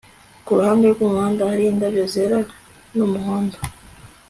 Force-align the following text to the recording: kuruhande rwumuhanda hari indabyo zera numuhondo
kuruhande 0.45 0.85
rwumuhanda 0.93 1.41
hari 1.51 1.63
indabyo 1.71 2.03
zera 2.13 2.37
numuhondo 2.95 3.57